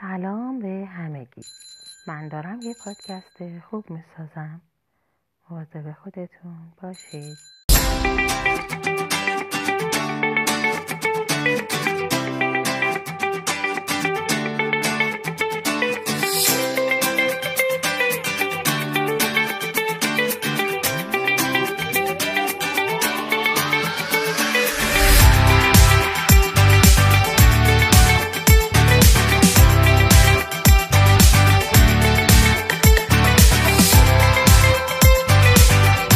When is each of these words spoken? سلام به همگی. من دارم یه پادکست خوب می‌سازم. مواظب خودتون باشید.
سلام 0.00 0.58
به 0.58 0.86
همگی. 0.86 1.42
من 2.06 2.28
دارم 2.28 2.60
یه 2.62 2.74
پادکست 2.84 3.58
خوب 3.70 3.90
می‌سازم. 3.90 4.60
مواظب 5.50 5.92
خودتون 5.92 6.72
باشید. 6.82 7.38